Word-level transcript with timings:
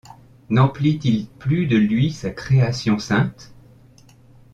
N’emplit-il 0.49 1.27
plus 1.27 1.67
de 1.67 1.77
lui 1.77 2.11
sa 2.11 2.31
création 2.31 2.97
sainte? 2.97 3.53